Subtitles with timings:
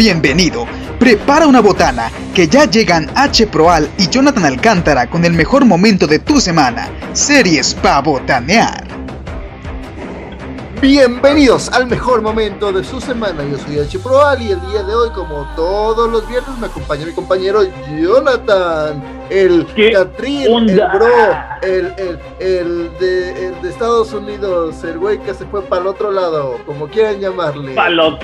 [0.00, 0.64] Bienvenido.
[0.98, 3.46] Prepara una botana, que ya llegan H.
[3.48, 6.88] Proal y Jonathan Alcántara con el mejor momento de tu semana.
[7.12, 8.88] Series pa' botanear.
[10.80, 13.44] Bienvenidos al mejor momento de su semana.
[13.44, 13.98] Yo soy H.
[13.98, 17.60] Proal y el día de hoy, como todos los viernes, me acompaña mi compañero
[18.00, 21.08] Jonathan, el Catrín, el bro,
[21.60, 25.88] el, el, el, de, el de Estados Unidos, el güey que se fue para el
[25.88, 27.74] otro lado, como quieran llamarle.
[27.74, 28.18] Palot.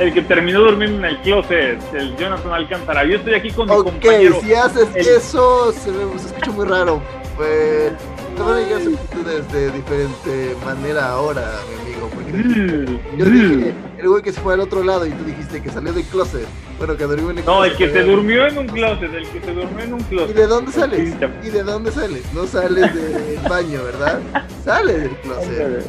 [0.00, 3.04] El que terminó durmiendo en el closet, el Jonathan Alcántara.
[3.04, 4.40] Yo estoy aquí con mi Ok, compañero.
[4.42, 7.02] si haces el- eso, se, me, se escucha muy raro.
[7.36, 7.92] Pues
[8.34, 12.08] te van a llegar actitudes de diferente manera ahora, mi amigo.
[12.14, 15.68] Porque yo dije, el güey que se fue al otro lado y tú dijiste que
[15.70, 16.46] salió del closet.
[16.78, 17.92] Bueno, que durmió en el No, el closet.
[17.94, 20.34] que se durmió en un closet, el que se durmió en un ¿Y closet.
[20.36, 21.14] de dónde sales?
[21.44, 22.22] ¿Y de dónde sales?
[22.32, 24.18] No sales del baño, ¿verdad?
[24.64, 25.84] Sales del closet.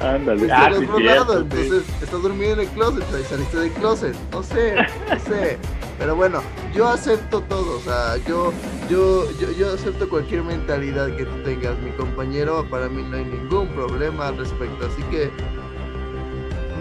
[0.00, 0.50] Ándale.
[0.52, 1.40] Ah, sí, otro cierto, lado, sí.
[1.42, 4.74] entonces estás durmiendo en el closet, y saliste del closet, no sé,
[5.10, 5.58] no sé.
[5.98, 6.42] Pero bueno,
[6.74, 8.52] yo acepto todo, o sea, yo,
[8.90, 13.24] yo, yo, yo acepto cualquier mentalidad que tú tengas, mi compañero, para mí no hay
[13.24, 15.30] ningún problema al respecto, así que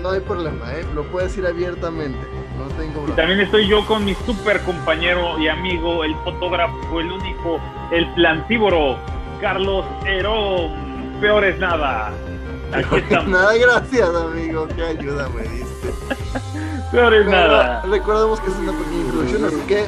[0.02, 0.84] no hay problema, ¿eh?
[0.96, 2.18] Lo puedes decir abiertamente,
[2.58, 3.16] no tengo Y problema.
[3.16, 7.62] también estoy yo con mi super compañero y amigo, el fotógrafo, el único,
[7.92, 8.98] el plantívoro,
[9.40, 10.72] Carlos Herón.
[11.22, 12.12] Peor es nada.
[12.74, 13.28] Aquí estamos.
[13.30, 15.94] Nada, gracias, amigo, qué ayuda me diste.
[16.92, 17.82] Peor es Pero nada.
[17.84, 19.86] recordemos que es una pequeña introducción, así que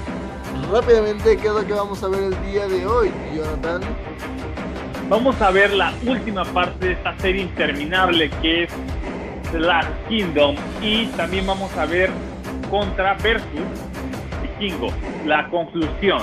[0.71, 3.81] rápidamente, ¿qué es lo que vamos a ver el día de hoy, Jonathan?
[5.09, 8.71] Vamos a ver la última parte de esta serie interminable que es
[9.51, 12.09] The Last Kingdom y también vamos a ver
[12.71, 13.45] contra versus
[14.41, 14.91] Vikingo,
[15.25, 16.21] la conclusión.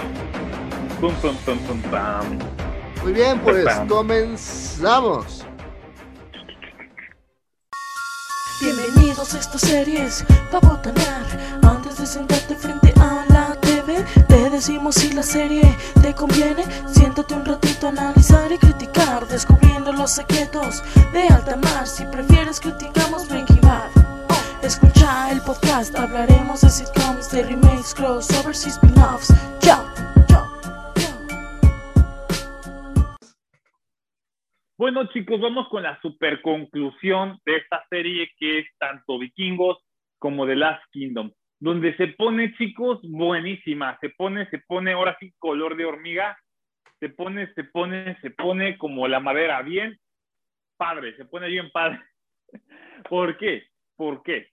[3.02, 5.44] Muy bien, pues comenzamos.
[8.60, 11.24] Bienvenidos a estas series pa' botanear.
[11.62, 16.64] Antes de sentarte frente a la TV Te decimos si la serie te conviene.
[16.86, 20.82] Siéntate un ratito a analizar y criticar Descubriendo los secretos
[21.12, 21.86] de alta mar.
[21.86, 23.90] Si prefieres criticamos Breaking Bad.
[24.62, 29.32] Escucha el podcast Hablaremos de sitcoms, de remakes, crossovers y spin-offs
[34.82, 39.78] Bueno chicos, vamos con la super conclusión de esta serie que es tanto Vikingos
[40.18, 45.32] como The Last Kingdom, donde se pone chicos buenísima, se pone, se pone ahora sí
[45.38, 46.36] color de hormiga,
[46.98, 49.96] se pone, se pone, se pone como la madera, bien
[50.76, 52.02] padre, se pone bien padre.
[53.08, 53.62] ¿Por qué?
[53.94, 54.48] ¿Por qué?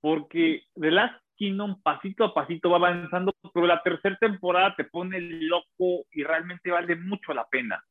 [0.00, 5.20] Porque The Last Kingdom pasito a pasito va avanzando, pero la tercera temporada te pone
[5.20, 7.84] loco y realmente vale mucho la pena.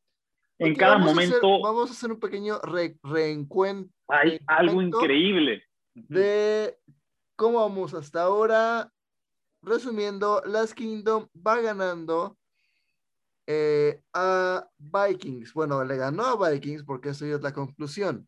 [0.68, 4.82] En cada vamos a hacer- momento vamos a hacer un pequeño re- reencuentro hay algo
[4.82, 5.64] increíble.
[5.94, 6.78] de
[7.36, 8.92] cómo vamos hasta ahora.
[9.62, 12.38] Resumiendo, Last Kingdom va ganando
[13.48, 15.54] eh, a Vikings.
[15.54, 18.28] Bueno, le ganó a Vikings porque eso ya es la conclusión.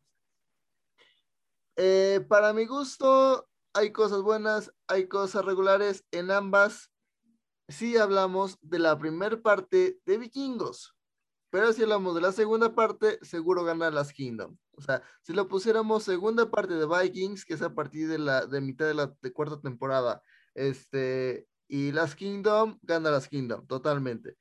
[1.76, 6.90] Eh, para mi gusto, hay cosas buenas, hay cosas regulares en ambas.
[7.68, 10.95] Si hablamos de la primera parte de Vikingos,
[11.56, 14.58] pero si hablamos de la segunda parte, seguro gana Last Kingdom.
[14.74, 18.46] O sea, si lo pusiéramos segunda parte de Vikings, que es a partir de la
[18.46, 20.22] de mitad de la de cuarta temporada,
[20.54, 24.36] este, y Last Kingdom, gana Last Kingdom, totalmente.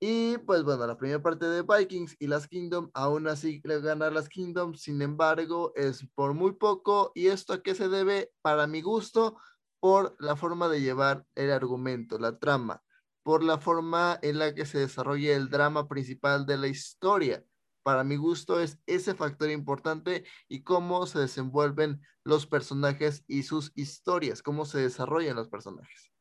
[0.00, 4.28] Y pues bueno, la primera parte de Vikings y Last Kingdom, aún así gana Last
[4.28, 7.12] Kingdom, sin embargo, es por muy poco.
[7.14, 8.32] ¿Y esto a qué se debe?
[8.40, 9.36] Para mi gusto,
[9.78, 12.82] por la forma de llevar el argumento, la trama,
[13.30, 17.44] por la forma en la que se desarrolla el drama principal de la historia.
[17.84, 23.70] Para mi gusto es ese factor importante y cómo se desenvuelven los personajes y sus
[23.76, 26.12] historias, cómo se desarrollan los personajes.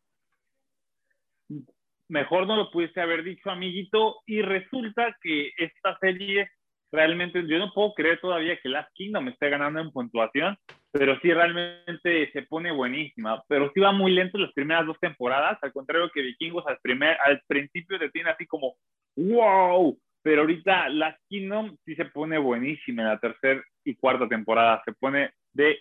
[2.09, 4.17] Mejor no lo pudiste haber dicho, amiguito.
[4.27, 6.47] Y resulta que esta serie
[6.91, 10.59] realmente, yo no puedo creer todavía que Last Kingdom esté ganando en puntuación,
[10.91, 13.43] pero sí realmente se pone buenísima.
[13.47, 17.17] Pero sí va muy lento las primeras dos temporadas, al contrario que Vikingos al, primer,
[17.25, 18.75] al principio te tiene así como,
[19.15, 19.97] wow.
[20.21, 24.81] Pero ahorita Last Kingdom sí se pone buenísima en la tercera y cuarta temporada.
[24.83, 25.77] Se pone de,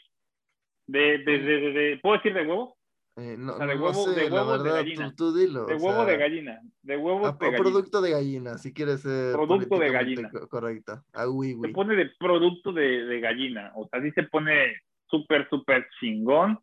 [0.87, 2.77] de, de, de, de- de- ¿puedo decir de huevo?
[3.17, 5.11] Eh, no, O sea, de no huevo- sé, de gallina.
[5.17, 5.67] tú, tú dilo.
[5.67, 6.61] De huevo sea, de gallina.
[6.83, 7.59] De huevo de gallina.
[7.59, 10.31] producto de gallina, si quieres ser Producto de gallina.
[10.31, 11.03] co- Correcto.
[11.13, 13.73] Ah, oui, se pone de producto de, de gallina.
[13.75, 14.77] O sea, sí se pone
[15.11, 16.59] súper, súper chingón.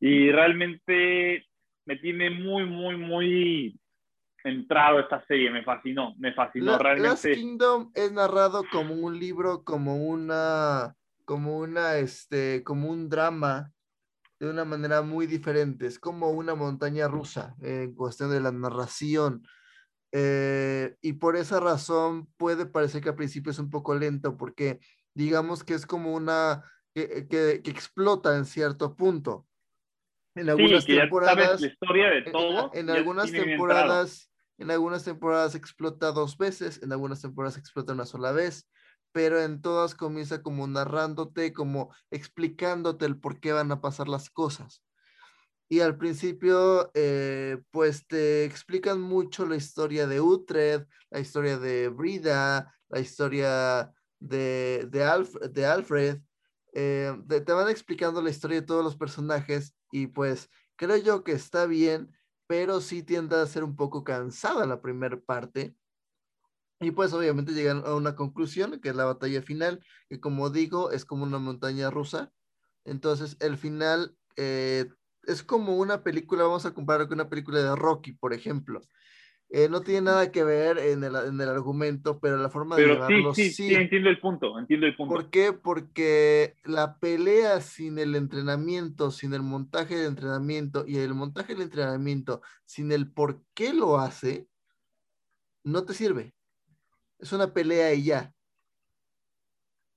[0.00, 1.46] Y realmente
[1.86, 3.80] me tiene muy, muy, muy
[4.44, 5.50] entrado esta serie.
[5.50, 6.66] Me fascinó, me fascinó.
[6.66, 7.32] La- Last realmente.
[7.32, 10.94] Kingdom es narrado como un libro, como una,
[11.24, 13.70] como una, este, como un drama
[14.40, 15.86] de una manera muy diferente.
[15.86, 19.46] Es como una montaña rusa en cuestión de la narración.
[20.10, 24.78] Eh, y por esa razón puede parecer que al principio es un poco lento porque
[25.14, 29.46] digamos que es como una que, que, que explota en cierto punto.
[30.34, 31.36] En algunas sí, temporadas.
[31.36, 32.70] Ya sabes la historia de todo.
[32.74, 34.28] En, en algunas temporadas.
[34.58, 38.68] En algunas temporadas explota dos veces, en algunas temporadas explota una sola vez,
[39.10, 44.30] pero en todas comienza como narrándote, como explicándote el por qué van a pasar las
[44.30, 44.84] cosas.
[45.68, 51.88] Y al principio, eh, pues te explican mucho la historia de Utrecht, la historia de
[51.88, 53.90] Brida, la historia
[54.20, 56.20] de, de, Alf, de Alfred.
[56.72, 61.32] Eh, te, van explicando la historia de todos los personajes y pues creo yo que
[61.32, 62.10] está bien,
[62.46, 65.76] pero sí tiende a ser un poco cansada la primera parte.
[66.80, 70.90] Y pues obviamente llegan a una conclusión, que es la batalla final, que como digo,
[70.90, 72.32] es como una montaña rusa.
[72.84, 74.88] Entonces, el final eh,
[75.24, 78.80] es como una película, vamos a comparar con una película de Rocky, por ejemplo.
[79.54, 82.86] Eh, no tiene nada que ver en el, en el, argumento, pero la forma de
[82.86, 85.12] llevarlo sí, sí, sí, entiendo el punto, entiendo el punto.
[85.12, 85.52] ¿Por qué?
[85.52, 91.64] Porque la pelea sin el entrenamiento, sin el montaje de entrenamiento y el montaje del
[91.64, 94.48] entrenamiento sin el por qué lo hace,
[95.64, 96.32] no te sirve.
[97.18, 98.32] Es una pelea y ya.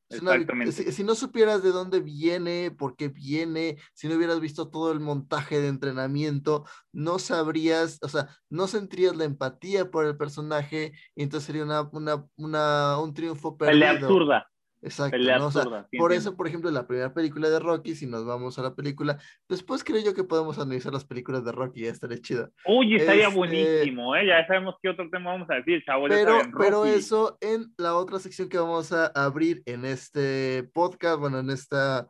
[0.10, 0.38] Es una,
[0.72, 4.92] si, si, no supieras de dónde viene, por qué viene, si no hubieras visto todo
[4.92, 10.94] el montaje de entrenamiento, no sabrías, o sea, no sentirías la empatía por el personaje
[11.16, 13.80] y entonces sería una, una, una un triunfo perdido.
[13.80, 14.52] Pelea absurda.
[14.86, 15.18] Exacto.
[15.18, 15.48] ¿no?
[15.48, 18.62] O sea, por eso, por ejemplo, la primera película de Rocky, si nos vamos a
[18.62, 19.18] la película,
[19.50, 22.52] después creo yo que podemos analizar las películas de Rocky, ya estaría chido.
[22.68, 23.36] Uy, estaría este...
[23.36, 24.28] buenísimo, ¿eh?
[24.28, 26.06] Ya sabemos qué otro tema vamos a decir, chavo.
[26.08, 31.40] Pero, pero eso en la otra sección que vamos a abrir en este podcast, bueno,
[31.40, 32.06] en esta,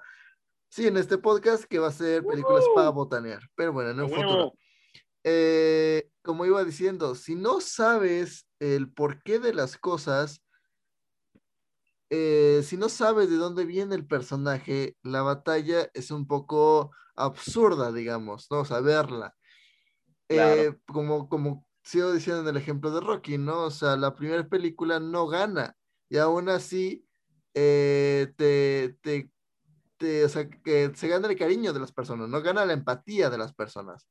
[0.70, 4.00] sí, en este podcast que va a ser películas uh, para botanear, pero bueno, en
[4.02, 4.54] un uh, futuro.
[5.24, 10.45] Eh, como iba diciendo, si no sabes el porqué de las cosas,
[12.10, 17.92] eh, si no sabes de dónde viene el personaje, la batalla es un poco absurda,
[17.92, 18.66] digamos, ¿no?
[18.66, 19.36] Saberla.
[20.28, 20.62] Claro.
[20.62, 23.64] Eh, como, como sigo diciendo en el ejemplo de Rocky, ¿no?
[23.64, 25.76] O sea, la primera película no gana
[26.10, 27.06] y aún así
[27.54, 29.30] eh, te, te,
[29.98, 33.30] te, o sea, que se gana el cariño de las personas, no gana la empatía
[33.30, 34.08] de las personas.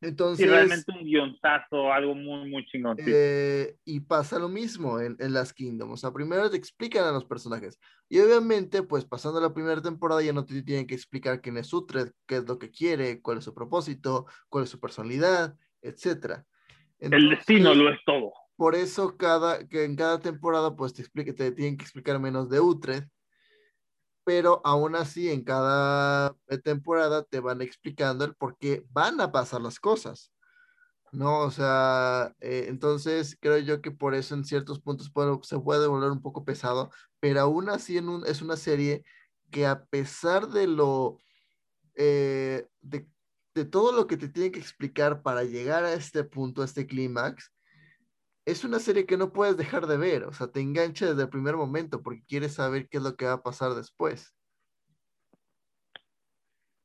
[0.00, 2.96] Entonces, sí, realmente un guionzazo, algo muy, muy chingón.
[2.98, 3.04] Sí.
[3.06, 5.92] Eh, y pasa lo mismo en, en, las Kingdoms.
[5.92, 7.80] O sea, primero te explican a los personajes.
[8.08, 11.72] Y obviamente, pues pasando la primera temporada ya no te tienen que explicar quién es
[11.72, 16.44] Utrecht, qué es lo que quiere, cuál es su propósito, cuál es su personalidad, etc.
[17.00, 18.32] El destino lo es todo.
[18.56, 22.48] Por eso cada, que en cada temporada pues te, explique, te tienen que explicar menos
[22.48, 23.08] de Utrecht
[24.28, 29.62] pero aún así en cada temporada te van explicando el por qué van a pasar
[29.62, 30.34] las cosas,
[31.12, 31.38] ¿no?
[31.40, 35.86] O sea, eh, entonces creo yo que por eso en ciertos puntos puede, se puede
[35.86, 36.90] volver un poco pesado,
[37.20, 39.02] pero aún así en un, es una serie
[39.50, 41.16] que a pesar de lo,
[41.94, 43.08] eh, de,
[43.54, 46.86] de todo lo que te tienen que explicar para llegar a este punto, a este
[46.86, 47.50] clímax,
[48.48, 51.28] es una serie que no puedes dejar de ver, o sea, te engancha desde el
[51.28, 54.34] primer momento porque quieres saber qué es lo que va a pasar después.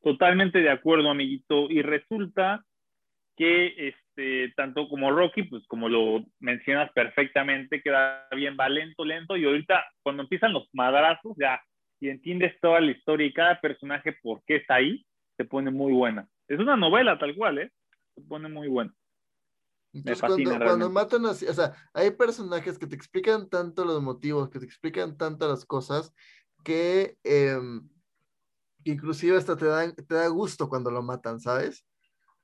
[0.02, 1.70] Totalmente de acuerdo, amiguito.
[1.70, 2.66] Y resulta
[3.38, 9.38] que este, tanto como Rocky, pues como lo mencionas perfectamente, queda bien, va lento, lento,
[9.38, 11.62] y ahorita cuando empiezan los madrazos, ya,
[12.02, 15.06] y entiendes toda la historia y cada personaje por qué está ahí,
[15.38, 16.28] se pone muy buena.
[16.50, 17.72] Es una novela tal cual, ¿eh?
[18.16, 18.94] Se pone muy buena.
[19.94, 24.02] Entonces, fascina, cuando, cuando, matan así, o sea, hay personajes que te explican tanto los
[24.02, 26.14] motivos, que te explican tanto las cosas,
[26.64, 27.60] que eh,
[28.84, 31.86] inclusive hasta te, dan, te da gusto cuando lo matan, ¿sabes?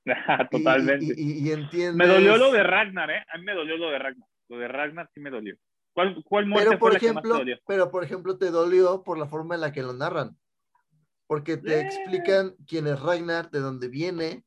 [0.51, 1.05] Totalmente.
[1.05, 1.95] Y, y, y, entiendes...
[1.95, 3.25] Me dolió lo de Ragnar, ¿eh?
[3.33, 4.27] A mí me dolió lo de Ragnar.
[4.49, 5.55] Lo de Ragnar sí me dolió.
[5.93, 7.59] ¿Cuál, cuál muerte pero por fue ejemplo, la que más te dolió?
[7.67, 10.37] Pero, por ejemplo, te dolió por la forma en la que lo narran.
[11.27, 11.81] Porque te yeah.
[11.81, 14.43] explican quién es Ragnar, de dónde viene,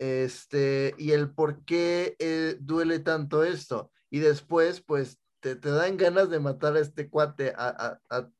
[0.00, 3.92] este, y el por qué eh, duele tanto esto.
[4.10, 8.30] Y después, pues, te, te, dan ganas de matar a este cuate, a, a, a,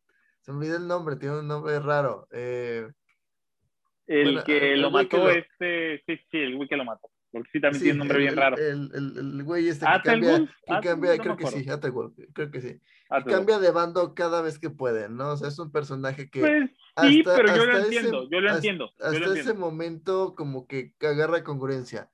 [0.40, 2.26] se me olvida el nombre, tiene un nombre raro.
[2.32, 2.88] Eh,
[4.06, 5.30] el bueno, que el lo mató, que lo...
[5.30, 7.10] este, sí, sí, el güey que lo mató.
[7.30, 8.56] Porque sí también sí, tiene un nombre el, bien raro.
[8.56, 11.64] El, el, el güey este que cambia, que cambia no creo que sí,
[12.32, 12.80] creo que sí.
[13.24, 15.32] Que cambia de bando cada vez que puede, ¿no?
[15.32, 16.40] O sea, es un personaje que...
[16.40, 16.70] Pues,
[17.02, 18.84] sí, hasta, pero yo lo entiendo, ese, yo lo entiendo.
[18.98, 22.10] Hasta, hasta lo ese momento como que agarra congruencia.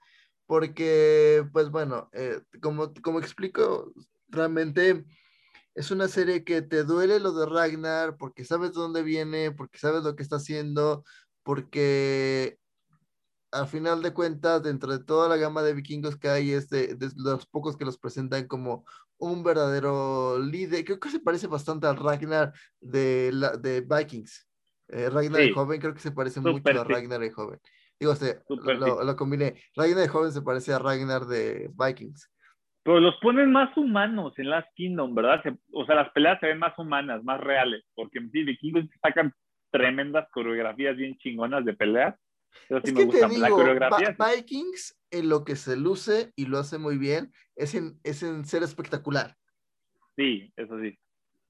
[0.46, 3.92] Porque, pues bueno, eh, como, como explico,
[4.28, 5.04] realmente
[5.74, 9.78] es una serie que te duele lo de Ragnar porque sabes de dónde viene, porque
[9.78, 11.04] sabes lo que está haciendo,
[11.42, 12.58] porque
[13.52, 16.96] al final de cuentas, dentro de toda la gama de vikingos que hay, es de,
[17.16, 18.84] los pocos que los presentan como
[19.18, 20.84] un verdadero líder.
[20.84, 24.45] Creo que se parece bastante al Ragnar de, la, de Vikings.
[24.88, 27.58] Eh, Ragnar de joven creo que se parece mucho a Ragnar de joven.
[27.98, 29.60] Digo, este, lo, lo, combiné.
[29.74, 32.30] Ragnar de joven se parece a Ragnar de Vikings.
[32.82, 35.42] Pero los ponen más humanos en Last Kingdom, ¿verdad?
[35.72, 39.32] o sea, las peleas se ven más humanas, más reales, porque sí, vikingos sacan
[39.72, 42.14] tremendas coreografías bien chingonas de peleas.
[42.68, 43.28] Pero sí me gusta.
[43.28, 44.16] la coreografía.
[44.16, 48.44] Vikings en lo que se luce y lo hace muy bien es en, es en
[48.44, 49.34] ser espectacular.
[50.16, 50.96] Sí, eso sí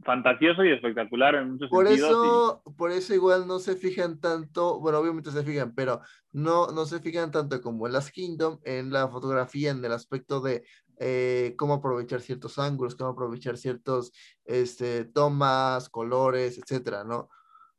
[0.05, 2.11] fantasioso y espectacular en muchos por sentidos.
[2.11, 6.01] Eso, Por eso igual no se fijan tanto, bueno, obviamente se fijan, pero
[6.33, 10.41] no, no se fijan tanto como en las Kingdom, en la fotografía, en el aspecto
[10.41, 10.65] de
[10.99, 14.13] eh, cómo aprovechar ciertos ángulos, cómo aprovechar ciertos
[14.45, 17.29] este, tomas, colores, etcétera, ¿no?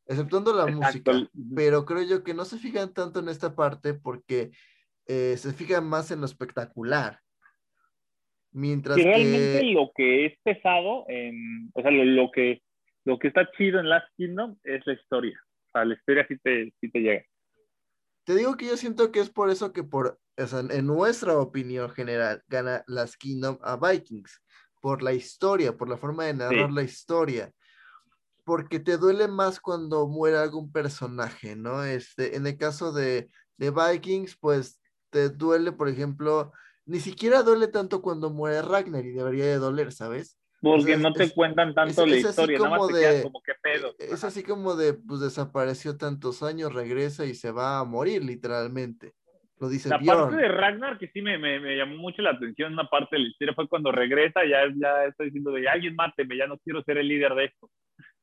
[0.05, 1.11] Exceptuando la música,
[1.55, 4.51] pero creo yo que no se fijan tanto en esta parte porque
[5.05, 7.19] eh, se fijan más en lo espectacular.
[8.57, 12.63] Mientras realmente lo que es pesado, en, o sea, lo, que,
[13.05, 15.39] lo que está chido en Last Kingdom es la historia.
[15.67, 17.23] O sea, la historia sí te, sí te llega.
[18.23, 21.37] Te digo que yo siento que es por eso que por, o sea, en nuestra
[21.37, 24.41] opinión general, gana Last Kingdom a Vikings.
[24.81, 27.51] Por la historia, por la forma de narrar la historia.
[28.43, 31.83] Porque te duele más cuando muere algún personaje, ¿no?
[31.83, 36.53] Este, en el caso de, de Vikings, pues te duele, por ejemplo,
[36.87, 40.39] ni siquiera duele tanto cuando muere Ragnar y debería de doler, ¿sabes?
[40.61, 43.93] Porque no te cuentan tanto la historia, nada más te como que pedo.
[43.99, 48.23] E, es así como de, pues desapareció tantos años, regresa y se va a morir,
[48.23, 49.13] literalmente.
[49.59, 52.73] Lo dice La parte de Ragnar que sí me, me, me, llamó mucho la atención,
[52.73, 56.37] una parte de la historia fue cuando regresa, ya, ya está diciendo de alguien máteme,
[56.37, 57.69] ya no quiero ser el líder de esto.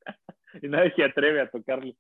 [0.63, 1.97] y nadie se atreve a tocarle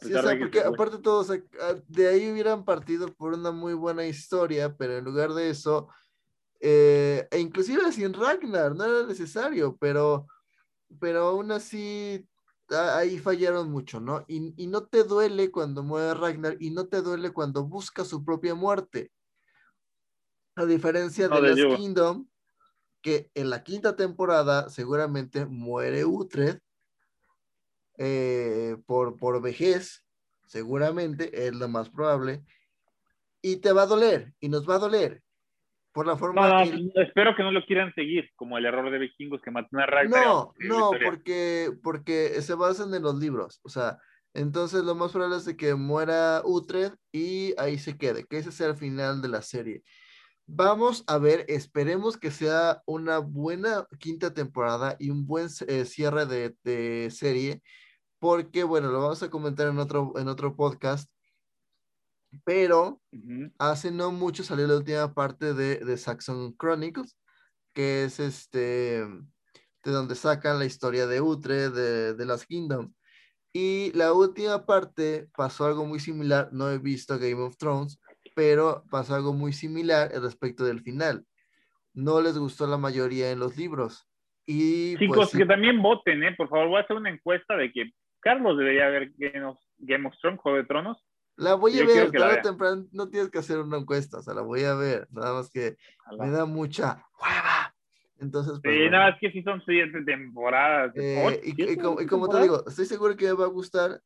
[0.00, 4.06] sí, o sea, porque aparte todos, ah, de ahí hubieran partido por una muy buena
[4.06, 5.88] historia, pero en lugar de eso,
[6.60, 10.26] eh, e inclusive sin Ragnar, no era necesario, pero,
[10.98, 12.26] pero aún así
[12.68, 14.24] ahí fallaron mucho, ¿no?
[14.26, 18.24] Y, y, no te duele cuando muere Ragnar y no te duele cuando busca su
[18.24, 19.12] propia muerte.
[20.56, 22.26] A diferencia de Last Kingdom,
[23.02, 26.65] que en la quinta temporada seguramente muere Utrecht
[27.98, 30.04] eh, por, por vejez,
[30.46, 32.42] seguramente es lo más probable,
[33.42, 35.22] y te va a doler, y nos va a doler.
[35.92, 36.62] Por la forma.
[36.62, 40.26] espero que no lo quieran seguir, como el error de vikingos que matan a Ragnar.
[40.26, 43.60] No, no, porque, porque se basan en los libros.
[43.62, 43.98] O sea,
[44.34, 48.52] entonces lo más probable es de que muera Utrecht y ahí se quede, que ese
[48.52, 49.82] sea el final de la serie.
[50.44, 56.26] Vamos a ver, esperemos que sea una buena quinta temporada y un buen eh, cierre
[56.26, 57.62] de, de, serie
[58.18, 61.10] porque, bueno, lo vamos a comentar en otro, en otro podcast,
[62.44, 63.00] pero
[63.58, 67.16] hace no mucho salió la última parte de, de Saxon Chronicles,
[67.74, 69.06] que es este,
[69.84, 72.92] de donde sacan la historia de Utre, de, de las Kingdom.
[73.52, 77.98] Y la última parte pasó algo muy similar, no he visto Game of Thrones,
[78.34, 81.24] pero pasó algo muy similar respecto del final.
[81.94, 84.06] No les gustó la mayoría en los libros.
[84.44, 86.34] Y, Chicos, pues, que también voten, ¿eh?
[86.36, 87.90] Por favor, voy a hacer una encuesta de que
[88.26, 90.98] Carlos debería ver Game of, Thrones, Juego de Tronos.
[91.36, 94.40] La voy a ver, tarde temprano, no tienes que hacer una encuesta, o sea, la
[94.40, 95.76] voy a ver, nada más que
[96.18, 97.72] me da mucha hueva.
[98.18, 100.90] Entonces, pues, sí, nada más que si son siete temporadas.
[100.96, 104.00] Eh, y, como, te digo, estoy seguro que me va a gustar,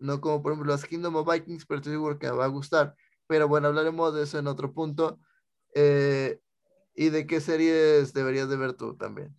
[0.00, 2.48] no como por ejemplo las Kingdom of Vikings, pero estoy seguro que me va a
[2.48, 2.96] gustar.
[3.28, 5.20] Pero bueno, hablaremos de eso en otro punto.
[5.76, 6.40] Eh,
[6.96, 9.32] y de qué series deberías de ver tú también.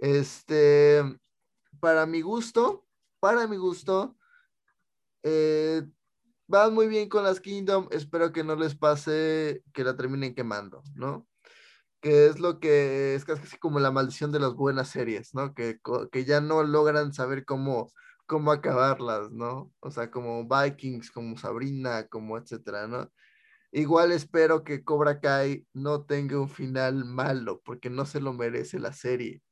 [0.00, 1.02] Este,
[1.80, 2.86] para mi gusto,
[3.20, 4.16] para mi gusto,
[5.22, 5.82] eh,
[6.46, 7.88] van muy bien con las Kingdom.
[7.90, 11.28] Espero que no les pase que la terminen quemando, ¿no?
[12.00, 15.54] Que es lo que es casi como la maldición de las buenas series, ¿no?
[15.54, 15.78] Que,
[16.10, 17.92] que ya no logran saber cómo,
[18.26, 19.72] cómo acabarlas, ¿no?
[19.80, 23.10] O sea, como Vikings, como Sabrina, como etcétera, ¿no?
[23.72, 28.80] Igual espero que Cobra Kai no tenga un final malo, porque no se lo merece
[28.80, 29.42] la serie.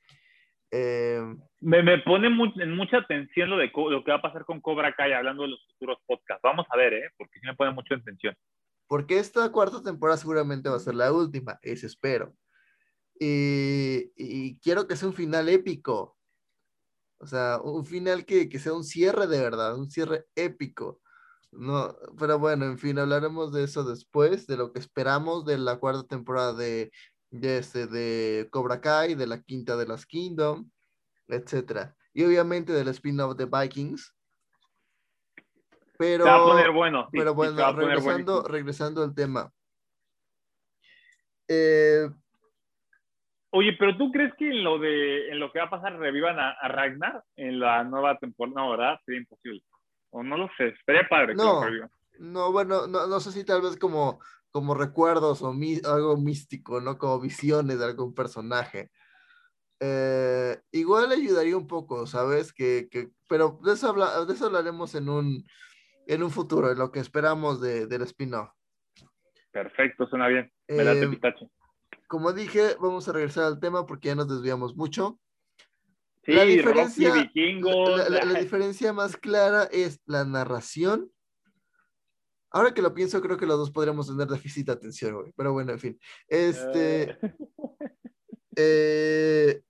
[0.71, 1.21] Eh,
[1.61, 4.95] me, me, pone en mucha atención lo de lo que va a pasar con Cobra
[4.95, 6.43] Kai hablando de los futuros podcasts.
[6.43, 7.11] Vamos a ver, ¿eh?
[7.17, 8.35] Porque sí me pone mucho en tensión.
[8.87, 12.35] Porque esta cuarta temporada seguramente va a ser la última, eso espero.
[13.19, 16.17] Y, y quiero que sea un final épico.
[17.21, 21.01] O sea, un final que, que, sea un cierre de verdad, un cierre épico.
[21.51, 25.79] No, pero bueno, en fin, hablaremos de eso después, de lo que esperamos de la
[25.79, 26.91] cuarta temporada de
[27.30, 30.70] de, este, de Cobra Kai, de la quinta de las Kingdom,
[31.28, 31.94] etcétera.
[32.14, 34.14] Y obviamente del spin-off de Vikings.
[35.99, 37.08] Pero, Se va a poner bueno.
[37.11, 38.42] sí, pero poner regresando, buenísimo.
[38.49, 39.52] regresando al tema.
[41.49, 42.08] Eh,
[43.50, 46.38] Oye, pero ¿tú crees que en lo de en lo que va a pasar revivan
[46.38, 48.54] a, a Ragnar en la nueva temporada?
[48.61, 48.99] No, ¿verdad?
[49.06, 49.62] Sería imposible.
[50.11, 50.68] O no lo sé.
[50.68, 51.54] Estaría padre que No.
[51.54, 51.90] lo revivan.
[52.18, 54.20] no, bueno, no, no sé si tal vez como,
[54.50, 56.99] como recuerdos o mi- algo místico, ¿no?
[56.99, 58.90] Como visiones de algún personaje.
[59.81, 62.52] Eh, igual ayudaría un poco, ¿sabes?
[62.52, 65.45] Que, que, pero de eso, habla- de eso hablaremos en un,
[66.07, 68.50] en un futuro, en lo que esperamos de, del spin-off.
[69.52, 70.52] Perfecto, suena bien.
[70.69, 71.49] Me late Eh, pistache.
[72.09, 75.19] como dije, vamos a regresar al tema porque ya nos desviamos mucho.
[76.25, 77.31] Sí, la diferencia-.
[77.55, 81.11] La, la- la diferencia más clara es la narración.
[82.50, 85.33] Ahora que lo pienso, creo que los dos podríamos tener déficit de atención, güey.
[85.37, 86.00] Pero bueno, en fin.
[86.26, 87.19] Este, eh,
[88.57, 89.62] eh,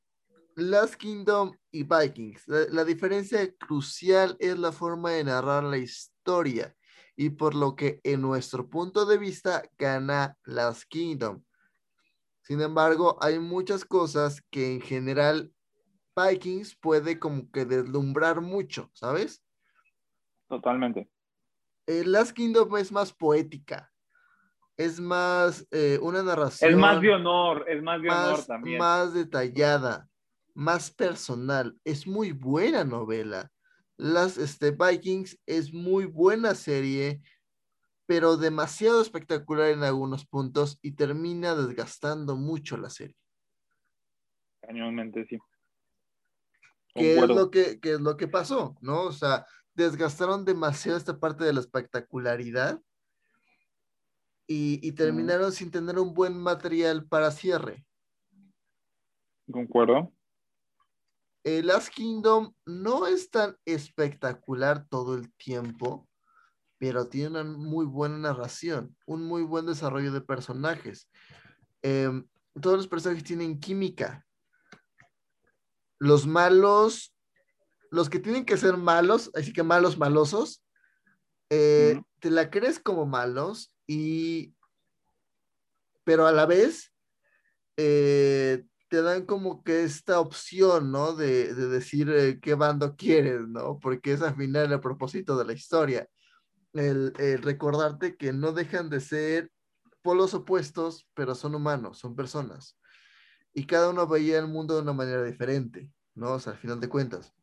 [0.56, 2.46] Last Kingdom y Vikings.
[2.46, 6.74] La, la diferencia crucial es la forma de narrar la historia
[7.16, 11.42] y por lo que en nuestro punto de vista gana Last Kingdom.
[12.42, 15.52] Sin embargo, hay muchas cosas que en general
[16.16, 19.44] Vikings puede como que deslumbrar mucho, ¿sabes?
[20.48, 21.10] Totalmente.
[21.88, 23.90] Eh, Last Kingdom es más poética,
[24.76, 28.78] es más eh, una narración Es más de honor, es más de honor también.
[28.78, 30.06] más detallada,
[30.52, 31.80] más personal.
[31.84, 33.50] Es muy buena novela.
[33.96, 37.22] Las este, Vikings es muy buena serie,
[38.04, 43.16] pero demasiado espectacular en algunos puntos y termina desgastando mucho la serie.
[44.60, 45.38] Cañonmente, sí.
[46.94, 48.76] ¿Qué es, lo que, qué es lo que pasó?
[48.82, 49.04] ¿No?
[49.04, 49.46] O sea,
[49.84, 52.80] desgastaron demasiado esta parte de la espectacularidad
[54.46, 57.86] y, y terminaron sin tener un buen material para cierre.
[59.50, 60.12] Concuerdo.
[61.44, 66.08] El Last Kingdom no es tan espectacular todo el tiempo,
[66.78, 71.08] pero tiene una muy buena narración, un muy buen desarrollo de personajes.
[71.82, 72.26] Em,
[72.60, 74.26] todos los personajes tienen química.
[75.98, 77.14] Los malos,
[77.90, 80.62] los que tienen que ser malos, así que malos malosos,
[81.50, 84.54] eh, te la crees como malos y,
[86.04, 86.92] pero a la vez,
[87.76, 91.14] eh, te dan como que esta opción, ¿no?
[91.14, 93.78] De, de decir eh, qué bando quieres, ¿no?
[93.78, 96.08] Porque es al final el propósito de la historia.
[96.72, 99.50] El, el recordarte que no dejan de ser
[100.02, 102.78] polos opuestos, pero son humanos, son personas.
[103.52, 106.32] Y cada uno veía el mundo de una manera diferente, ¿no?
[106.32, 107.34] O sea, al final de cuentas.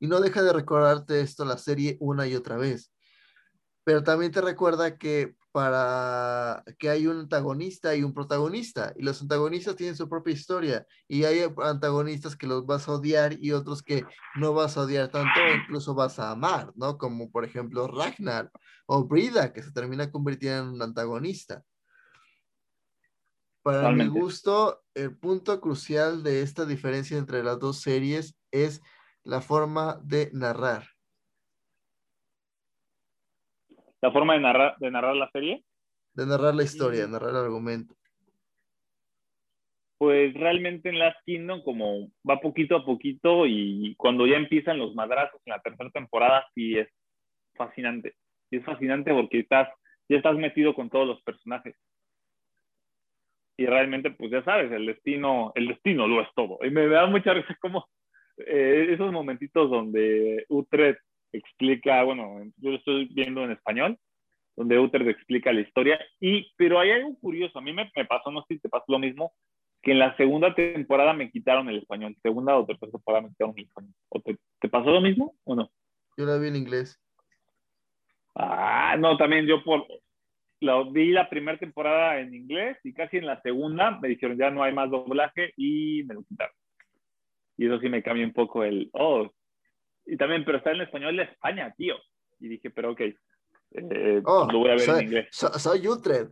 [0.00, 2.92] Y no deja de recordarte esto la serie una y otra vez.
[3.84, 9.22] Pero también te recuerda que para que hay un antagonista y un protagonista, y los
[9.22, 13.82] antagonistas tienen su propia historia, y hay antagonistas que los vas a odiar y otros
[13.82, 14.04] que
[14.34, 16.98] no vas a odiar tanto, o incluso vas a amar, ¿no?
[16.98, 18.50] Como por ejemplo Ragnar
[18.86, 21.62] o Brida, que se termina convirtiendo en un antagonista.
[23.62, 28.82] Para mi gusto, el punto crucial de esta diferencia entre las dos series es
[29.24, 30.84] la forma de narrar.
[34.00, 35.64] La forma de narrar, de narrar la serie,
[36.12, 37.10] de narrar la historia, Mm.
[37.10, 37.94] narrar el argumento.
[39.96, 44.94] pues realmente en Last Kingdom como va poquito a poquito y cuando ya empiezan los
[44.94, 46.88] madrazos en la tercera temporada sí es
[47.54, 48.14] fascinante.
[48.50, 49.68] Y es fascinante porque estás,
[50.08, 51.74] ya estás metido con todos los personajes.
[53.56, 56.58] Y realmente, pues ya sabes, el destino, el destino lo es todo.
[56.62, 57.88] Y me, da mucha risa como
[58.38, 61.00] eh, esos momentitos donde Utrecht
[61.32, 63.98] explica, bueno, yo lo estoy viendo en español,
[64.56, 66.00] donde Utrecht explica la historia.
[66.20, 68.84] Y, pero hay algo curioso, a mí me, me pasó, no sé si te pasó
[68.88, 69.32] lo mismo,
[69.82, 72.16] que en la segunda temporada me quitaron el español.
[72.22, 73.92] Segunda o tercera temporada me quitaron el español.
[74.08, 75.70] ¿O te, te pasó lo mismo o no?
[76.16, 77.00] Yo la vi en inglés.
[78.34, 79.86] Ah, no, también yo por
[80.60, 84.50] la, vi la primera temporada en inglés y casi en la segunda me dijeron ya
[84.50, 86.54] no hay más doblaje y me lo quitaron.
[87.56, 89.30] Y eso sí me cambia un poco el, oh,
[90.06, 91.96] y también, pero está en español de España, tío.
[92.40, 95.28] Y dije, pero ok, eh, Oh, lo voy a ver soy, en inglés.
[95.30, 96.30] so- soy Utrecht.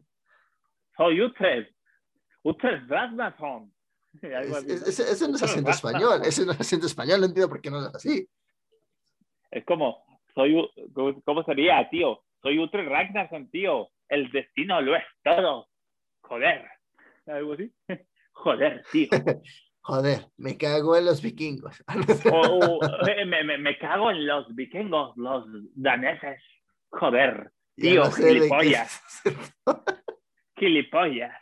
[0.97, 1.75] Soy Utrecht.
[2.43, 3.71] Utrecht ¿no?
[4.23, 6.21] ese, ese no es acento español.
[6.25, 7.21] Ese no es acento español.
[7.21, 8.29] No entiendo por qué no es así.
[9.51, 10.05] Es como,
[10.35, 12.23] soy, U- ¿cómo, cómo sería, tío?
[12.43, 13.89] Soy Utrecht Ragnarsson, tío.
[14.09, 15.69] El destino lo es todo.
[16.23, 16.69] Joder.
[17.27, 17.73] Algo así.
[18.33, 19.09] Joder, tío.
[19.85, 21.83] Joder, me cago en los vikingos.
[22.33, 22.81] O, o,
[23.27, 26.41] me, me- me- cago en los vikingos, los daneses.
[26.91, 29.03] Joder, tío, no sé gilipollas.
[30.59, 31.37] gilipollas.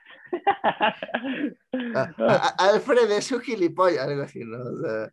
[0.72, 4.58] Ah, a- a- Alfred es un gilipollas, algo así, ¿no?
[4.62, 5.10] O sea,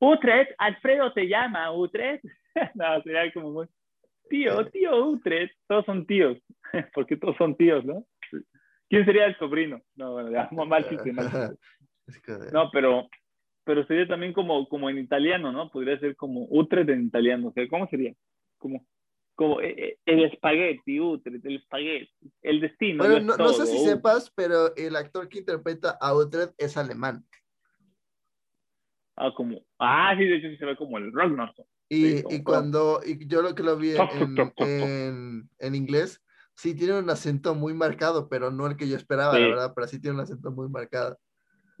[0.00, 2.24] Utrecht, Alfredo te llama, Utrecht.
[2.74, 3.66] no, sería como muy,
[4.28, 6.36] tío, tío Utrecht, todos son tíos,
[6.94, 8.04] porque todos son tíos, ¿no?
[8.88, 9.80] ¿Quién sería el sobrino?
[9.94, 11.56] No, bueno, ya, mal chiste, mal chiste.
[12.52, 13.08] No, pero,
[13.64, 15.70] pero sería también como, como en italiano, ¿no?
[15.70, 17.48] Podría ser como Utrecht en italiano.
[17.48, 18.14] O sea, ¿cómo sería?
[18.58, 18.86] Como,
[19.34, 23.04] como eh, eh, el espagueti, Utrecht, el espagueti, el destino.
[23.04, 23.96] Bueno, no, no sé si Utrecht.
[23.96, 27.24] sepas, pero el actor que interpreta a Utrecht es alemán.
[29.16, 31.66] Ah, como, ah, sí, de hecho sí se ve como el Ragnarsson.
[31.88, 36.22] Y, Sí, y cuando, y yo lo que lo vi en, en- en inglés,
[36.54, 39.42] sí tiene un acento muy marcado, pero no el que yo esperaba, Sí.
[39.42, 41.18] la verdad, pero sí tiene un acento muy marcado.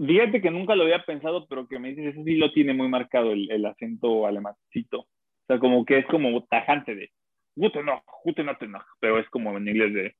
[0.04, 2.88] Fíjate que nunca lo había pensado, pero que me dices, eso sí lo tiene muy
[2.88, 5.00] marcado el, el acento alemancito.
[5.00, 7.10] O sea, como que es como tajante de
[7.54, 8.60] Guten Nacht, Guten Nacht",
[9.00, 10.16] pero es como en inglés de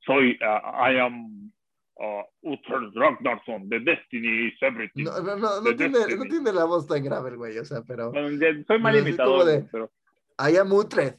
[0.00, 1.52] soy, uh, I am
[1.96, 5.04] uh, Uther Ragnarsson, the destiny is everything.
[5.04, 7.82] No, no, no, no tiene, no tiene la voz tan grave el güey, o sea,
[7.86, 9.68] pero Bueno, ya soy mal imitador, de- ¿no?
[9.70, 9.90] pero
[10.38, 11.18] I am Utrecht,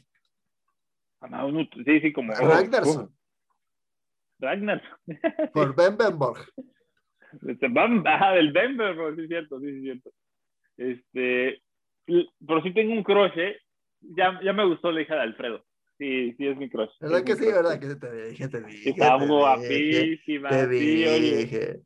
[1.20, 1.50] ah, no,
[1.84, 3.12] sí, sí, como oh, Ragnarsson, oh,
[4.40, 4.98] Ragnarsson.
[5.52, 6.48] por Bembenborg.
[7.58, 10.10] Este, Bam, ah, del Denver, bro, sí es cierto, sí es cierto.
[10.76, 11.60] Este,
[12.06, 13.56] pero sí tengo un crush, ¿eh?
[14.00, 15.64] Ya, ya me gustó la hija de Alfredo.
[15.98, 16.90] Sí, sí es mi crush.
[17.00, 17.40] ¿Verdad es que sí?
[17.40, 17.54] crush.
[17.54, 18.48] ¿Verdad que sí te dije?
[18.48, 18.92] Te dije.
[18.92, 21.80] Dije, guapísima, Te dije.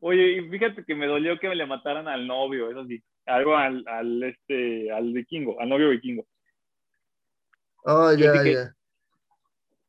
[0.00, 3.02] Oye, y fíjate que me dolió que me le mataran al novio, eso sí.
[3.26, 6.24] Algo al, al, este, al vikingo, al novio vikingo.
[7.82, 8.72] Oh, ya, ya.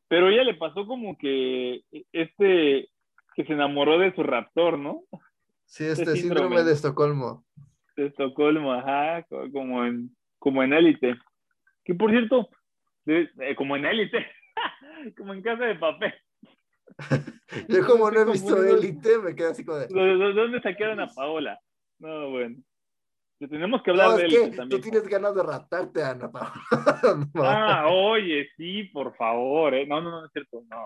[0.08, 2.88] Pero ella le pasó como que este,
[3.34, 5.02] que se enamoró de su raptor, ¿no?
[5.64, 6.20] Sí, este síndrome.
[6.48, 7.44] síndrome de Estocolmo.
[7.96, 11.14] de Estocolmo, ajá, co- como en, como en élite.
[11.84, 12.48] Que por cierto,
[13.04, 14.26] de- eh, como en élite,
[15.16, 16.14] como en casa de papel.
[17.68, 18.62] Yo como no he visto.
[18.64, 19.86] Élite, me quedé así como de...
[19.88, 21.58] ¿De, de- de dónde saquearon a Paola?
[21.98, 22.56] No, bueno.
[23.40, 24.68] Que tenemos que hablar No, de élite que también.
[24.82, 26.52] tú tienes ganas de raptarte, Ana Paola.
[27.34, 27.42] No.
[27.42, 29.74] Ah, oye, sí, por favor.
[29.74, 29.86] ¿eh?
[29.86, 30.62] No, no, no, no es cierto.
[30.68, 30.76] No,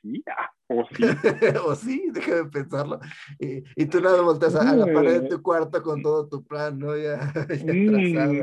[0.00, 1.02] sí, ah, o sí.
[1.66, 3.00] o sí, déjame pensarlo.
[3.40, 6.46] Y, y tú nada volteas a, a la pared de tu cuarto con todo tu
[6.46, 6.96] plan, ¿no?
[6.96, 7.18] Ya,
[7.64, 8.38] ya Mm.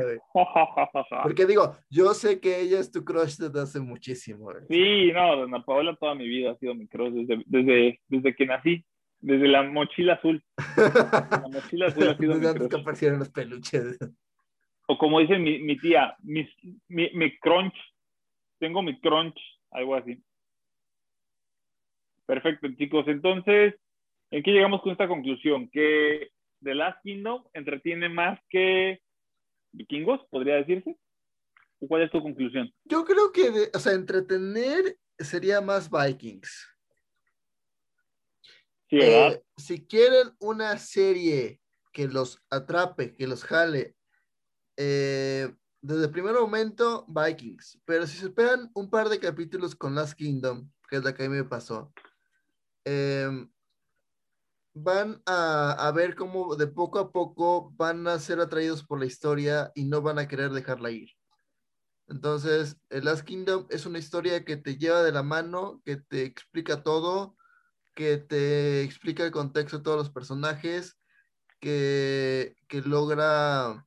[0.92, 1.22] trazado.
[1.22, 4.56] Porque digo, yo sé que ella es tu crush desde hace muchísimo, güey.
[4.68, 8.44] Sí, no, Dona Paola toda mi vida ha sido mi crush desde, desde, desde que
[8.46, 8.84] nací,
[9.22, 10.44] desde la mochila azul.
[10.76, 13.98] La mochila azul ha sido Desde antes que aparecieron los peluches.
[14.88, 16.54] O como dice mi, mi tía, mis-
[16.88, 17.74] mi, mi crunch.
[18.58, 19.38] Tengo mi crunch,
[19.70, 20.22] algo así.
[22.26, 23.06] Perfecto, chicos.
[23.08, 23.74] Entonces,
[24.30, 25.68] ¿en qué llegamos con esta conclusión?
[25.70, 26.30] Que
[26.62, 29.00] The Last Kingdom entretiene más que
[29.72, 30.96] Vikingos, podría decirse.
[31.80, 32.72] ¿O ¿Cuál es tu conclusión?
[32.84, 36.68] Yo creo que, o sea, entretener sería más Vikings.
[38.92, 38.98] Sí.
[39.00, 41.62] Eh, si quieren una serie
[41.94, 43.96] que los atrape, que los jale,
[44.76, 45.50] eh,
[45.80, 47.80] desde el primer momento, Vikings.
[47.86, 51.24] Pero si se esperan un par de capítulos con Last Kingdom, que es la que
[51.24, 51.90] a mí me pasó,
[52.84, 53.50] em,
[54.74, 59.06] van a, a ver cómo de poco a poco van a ser atraídos por la
[59.06, 61.08] historia y no van a querer dejarla ir.
[62.08, 66.82] Entonces, Last Kingdom es una historia que te lleva de la mano, que te explica
[66.82, 67.38] todo,
[67.94, 70.98] que te explica el contexto de todos los personajes,
[71.60, 73.86] que, que logra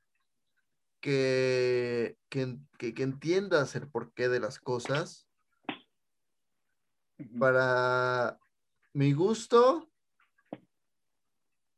[1.01, 5.27] que, que, que- entiendas el porqué de las cosas.
[7.39, 8.39] Para
[8.93, 9.91] mi gusto,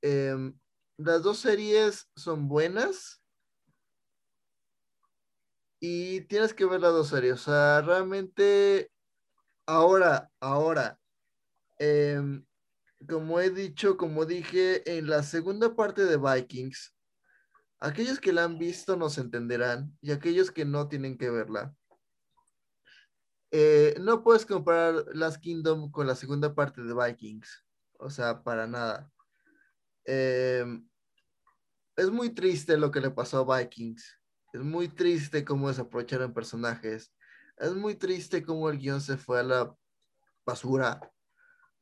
[0.01, 0.57] em,
[0.97, 3.21] las dos series son buenas.
[5.79, 7.33] Y tienes que ver las dos series.
[7.33, 8.91] O sea, realmente,
[9.67, 10.99] ahora, ahora,
[11.79, 12.45] em,
[13.07, 16.95] como he dicho, como dije en la segunda parte de Vikings,
[17.79, 21.75] aquellos que la han visto nos entenderán y aquellos que no tienen que verla.
[23.51, 27.65] Eh, no puedes comparar Last Kingdom con la segunda parte de Vikings.
[27.99, 29.09] O sea, para nada.
[30.05, 30.87] Em,
[31.95, 34.19] es muy triste lo que le pasó a Vikings.
[34.53, 37.13] Es muy triste cómo desaprovecharon personajes.
[37.57, 39.75] Es muy triste cómo el guion se fue a la
[40.45, 40.99] basura.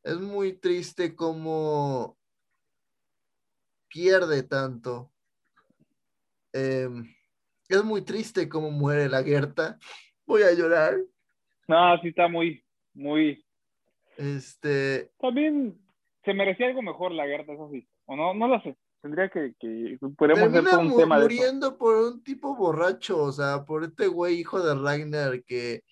[0.06, 2.16] Es muy triste cómo
[3.88, 5.12] pierde tanto.
[6.54, 7.12] Em,
[7.68, 9.80] es muy triste cómo muere la Gerta.
[10.28, 10.98] Voy a llorar.
[11.68, 12.64] No, sí está muy,
[12.94, 13.44] muy.
[14.16, 15.76] Este, También
[16.24, 17.88] se merecía algo mejor la Gerta, eso sí.
[18.06, 18.78] O no, no lo sé.
[19.02, 21.34] Tendría que, que podemos hacer todo un mu- tema de eso.
[21.36, 25.84] muriendo por un tipo borracho, o sea, por este güey hijo de Ragnar que,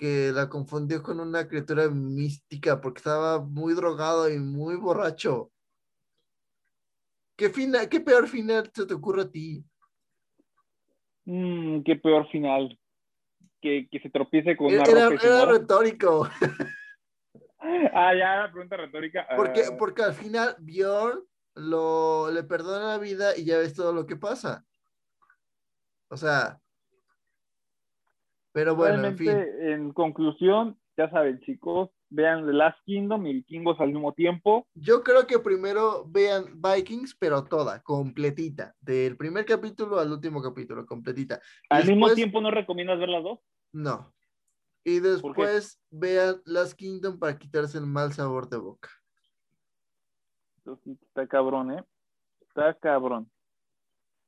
[0.00, 5.52] que la confundió con una criatura mística porque estaba muy drogado y muy borracho.
[7.36, 9.62] ¿Qué, fina, qué peor final se te ocurre a ti?
[11.26, 12.80] Mm, qué peor final.
[13.60, 16.28] Que, que se tropiece con una Era, roca y se era retórico.
[17.92, 19.28] Ah, ya, pregunta retórica.
[19.36, 21.22] Porque, Ah, porque al final Bjorn
[21.56, 24.64] lo, le perdona la vida y ya ves todo lo que pasa.
[26.08, 26.58] O sea.
[28.60, 29.30] Pero bueno, en fin.
[29.30, 34.68] en conclusión, ya saben, chicos, vean The Last Kingdom y Vikingos al mismo tiempo.
[34.74, 38.74] Yo creo que primero vean Vikings, pero toda, completita.
[38.78, 41.40] Del primer capítulo al último capítulo, completita.
[41.70, 43.38] Al mismo tiempo, ¿no recomiendas ver las dos?
[43.72, 44.12] No.
[44.84, 48.90] Y después vean Last Kingdom para quitarse el mal sabor de boca.
[50.66, 51.84] Está cabrón, ¿eh?
[52.42, 53.30] Está cabrón.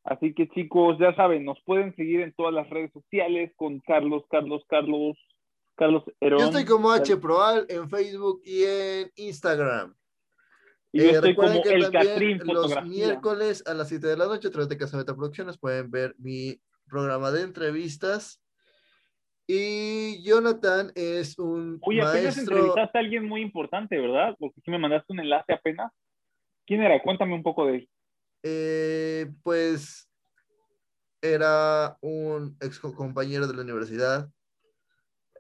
[0.05, 4.25] Así que chicos, ya saben, nos pueden seguir en todas las redes sociales con Carlos,
[4.31, 5.17] Carlos, Carlos,
[5.77, 6.41] Carlos Herón.
[6.41, 9.95] Yo estoy como H Proal en Facebook y en Instagram.
[10.91, 14.27] Y yo Eh, estoy como que el Catrín los miércoles a las 7 de la
[14.27, 18.43] noche a través de Casa Beta Producciones pueden ver mi programa de entrevistas.
[19.47, 22.57] Y Jonathan es un Oye, apenas maestro.
[22.57, 24.37] entrevistaste a alguien muy importante, ¿verdad?
[24.39, 25.93] Porque sí me mandaste un enlace apenas.
[26.67, 27.01] ¿Quién era?
[27.03, 27.89] Cuéntame un poco de él.
[28.43, 30.09] Eh, pues
[31.21, 34.31] era un ex co- compañero de la universidad,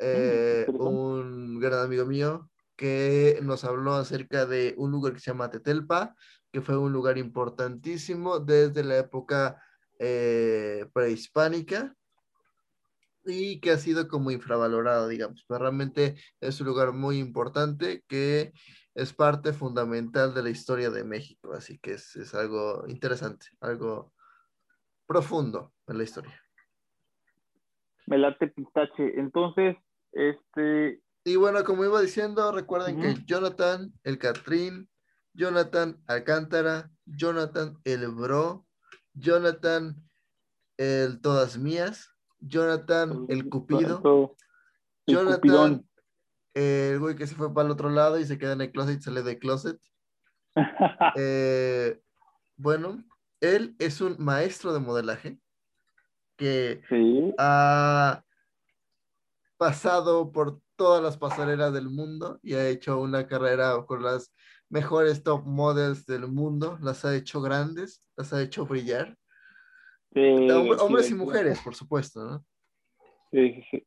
[0.00, 5.50] eh, un gran amigo mío que nos habló acerca de un lugar que se llama
[5.50, 6.14] Tetelpa,
[6.50, 9.62] que fue un lugar importantísimo desde la época
[9.98, 11.94] eh, prehispánica
[13.24, 18.52] y que ha sido como infravalorado, digamos, pero realmente es un lugar muy importante que
[18.94, 24.12] es parte fundamental de la historia de México, así que es, es algo interesante, algo
[25.06, 26.40] profundo en la historia.
[28.06, 29.18] Me late pistache.
[29.18, 29.76] Entonces,
[30.12, 34.88] este, Y bueno, como iba diciendo, recuerden que Jonathan, el Catrín,
[35.32, 38.66] Jonathan Alcántara, Jonathan el Bro,
[39.14, 39.96] Jonathan
[40.76, 44.34] el Todas Mías, Jonathan el Cupido,
[45.06, 45.86] el Jonathan
[46.54, 48.98] El güey que se fue para el otro lado y se queda en el closet
[49.00, 49.78] y sale del closet.
[51.16, 52.00] Eh,
[52.56, 53.04] bueno,
[53.40, 55.38] él es un maestro de modelaje
[56.36, 57.34] que sí.
[57.38, 58.24] ha
[59.56, 64.32] pasado por todas las pasarelas del mundo y ha hecho una carrera con las
[64.68, 69.16] mejores top models del mundo, las ha hecho grandes, las ha hecho brillar.
[70.14, 72.44] sí, Hom- sí, hombres y mujeres, por supuesto, ¿no?
[73.30, 73.86] Sí, sí, sí.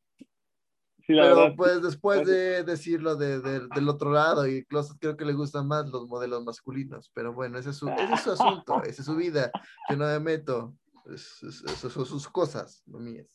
[1.06, 1.54] Sí, la Pero verdad.
[1.56, 5.68] pues después de decirlo de- de- del otro lado y closet, creo que le gustan
[5.68, 9.06] más los modelos masculinos, pero bueno, ese es su, ese es su asunto, esa es
[9.06, 9.50] su vida,
[9.88, 10.74] yo no me meto,
[11.14, 13.28] es- es- esas son sus cosas, no mías.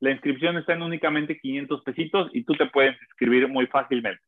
[0.00, 4.22] La inscripción está en únicamente 500 pesitos y tú te puedes inscribir muy fácilmente.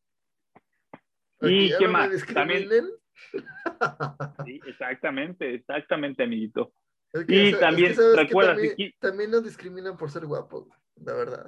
[1.43, 2.11] ¿Y qué más?
[2.33, 2.69] También-.
[4.45, 6.73] Sí, exactamente, exactamente, amiguito.
[7.13, 10.27] Es Y es también, sabes que recuerda, también, si qui- también nos discriminan por ser
[10.27, 11.47] guapos, la verdad.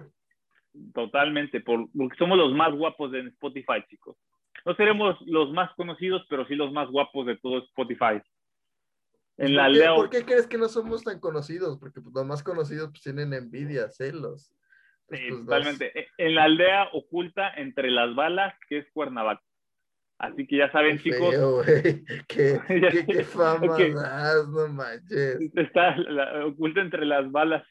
[0.95, 4.17] Totalmente, por, porque somos los más guapos de Spotify, chicos.
[4.65, 8.21] No seremos los más conocidos, pero sí los más guapos de todo Spotify.
[9.39, 11.79] En la ¿Por qué, aldea, por qué crees que no somos tan conocidos?
[11.79, 14.53] Porque pues, los más conocidos pues, tienen envidia, celos.
[15.07, 16.09] Pues, Sí, pues, totalmente.
[16.19, 19.43] En la aldea oculta entre las balas, que es Cuernavaca.
[20.19, 21.63] Así que ya saben, Qué chicos, feo.
[22.29, 23.81] Qué, qué, fama Ok.
[23.95, 25.39] das, no manches.
[25.55, 27.65] está la- oculta entre las balas.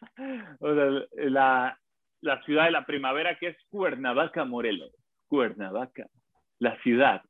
[0.60, 1.78] O sea, la,
[2.22, 4.94] la ciudad de la primavera, que es Cuernavaca, Morelos.
[5.26, 6.06] Cuernavaca,
[6.58, 7.22] la ciudad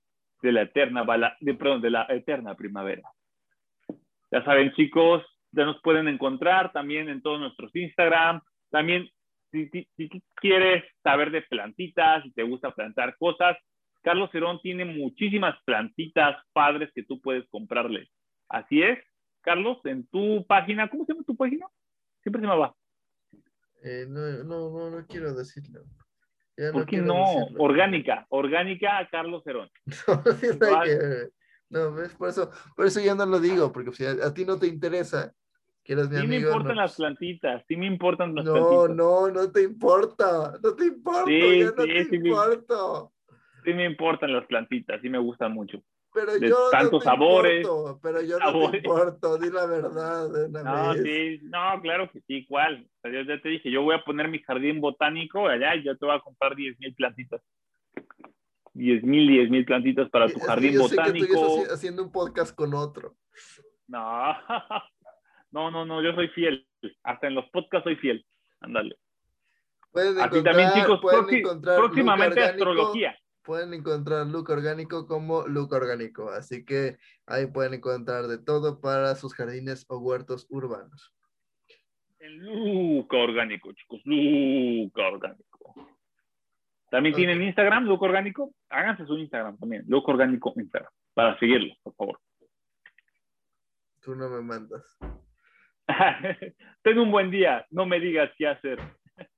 [0.43, 3.03] de la eterna bala, de, perdón, de la eterna primavera.
[4.31, 8.41] Ya saben, chicos, ya nos pueden encontrar también en todos nuestros Instagram.
[8.71, 9.09] También,
[9.53, 13.57] si, si, si tú quieres saber de plantitas, si te gusta plantar cosas,
[14.03, 18.09] Carlos Cerón tiene muchísimas plantitas padres que tú puedes comprarle.
[18.49, 18.99] Así es,
[19.41, 21.67] Carlos, en tu página, ¿cómo se llama tu página?
[22.23, 22.75] Siempre se me va.
[23.83, 25.83] Eh, no, no, no, no quiero decirlo.
[26.57, 27.25] Ya ¿Por qué quiero no?
[27.25, 27.63] decirlo.
[27.63, 29.71] Orgánica, orgánica Carlos Cerón.
[30.09, 30.23] No,
[30.83, 31.29] que.
[31.69, 34.45] No, ves, por eso, por eso ya no lo digo, porque si a, a ti
[34.45, 35.35] no te interesa,
[35.83, 38.97] que eres mi Sí me importan no, las plantitas, sí me importan las no, plantitas.
[38.97, 42.75] no, no te importa, no te importa, Sí, ya no sí, te sí me- importa.
[43.65, 45.83] Sí me importan las plantitas, sí me gustan mucho.
[46.15, 49.67] Pero de yo no tantos te sabores, importo, pero yo no te importo, di la
[49.67, 51.03] verdad de una No, vez.
[51.03, 52.89] sí, no, claro que sí, ¿cuál?
[52.99, 55.83] O sea, yo ya te dije, yo voy a poner mi jardín botánico allá y
[55.83, 57.43] yo te voy a comprar 10 mil plantitas.
[58.77, 61.73] 10 mil, 10 mil plantitas para tu jardín yo sé que tú botánico.
[61.73, 63.17] haciendo un podcast con otro.
[63.89, 63.99] No,
[65.51, 66.67] no, no, no, yo soy fiel.
[67.03, 68.25] Hasta en los podcasts soy fiel.
[68.61, 68.97] Ándale.
[69.91, 73.19] Pueden Aquí también, chicos, pueden próximamente look astrología.
[73.43, 76.31] Pueden encontrar look orgánico como look orgánico.
[76.31, 81.15] Así que ahí pueden encontrar de todo para sus jardines o huertos urbanos.
[82.19, 85.56] En Luca Orgánico, chicos, Luca Orgánico.
[86.91, 88.53] También tienen Instagram, Luca Orgánico.
[88.71, 92.21] Háganse su Instagram también, Luca Orgánico Instagram, para seguirlo, por favor.
[94.01, 94.83] Tú no me mandas.
[96.83, 98.79] Ten un buen día, no me digas qué hacer.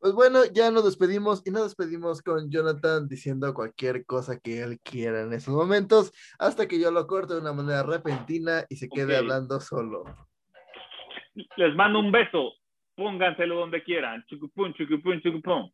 [0.01, 4.81] Pues bueno, ya nos despedimos y nos despedimos con Jonathan diciendo cualquier cosa que él
[4.83, 8.89] quiera en estos momentos, hasta que yo lo corte de una manera repentina y se
[8.89, 10.05] quede hablando solo.
[11.57, 12.55] Les mando un beso.
[12.97, 14.25] Pónganselo donde quieran.
[14.27, 15.71] Chucupum, chucupum, chucupum.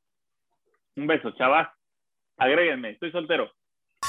[0.97, 1.69] Un beso, chavas.
[2.39, 3.51] Agréguenme, estoy soltero.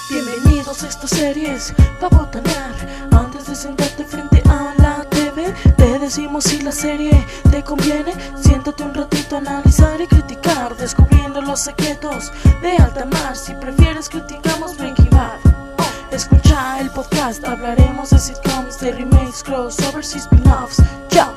[0.10, 2.76] Bienvenidos a esta series pa' botanear
[3.12, 7.12] Antes de sentarte frente a la TV Te decimos si la serie
[7.50, 8.12] te conviene.
[8.36, 13.36] Siéntate un ratito a analizar y criticar Descubriendo los secretos de alta mar.
[13.36, 15.40] Si prefieres criticamos Breaking Bad.
[16.12, 20.84] Escucha el podcast Hablaremos de sitcoms, de remakes, crossovers y spin-offs.
[21.10, 21.34] Chao